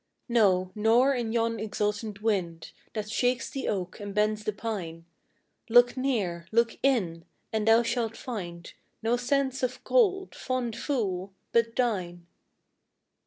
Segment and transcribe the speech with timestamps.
[0.27, 5.05] No, nor in yon exultant wind That shakes the oak and bends the pine.
[5.69, 11.75] Look near, look in, and thou shalt find No sense of cold, fond fool, but
[11.75, 12.25] thine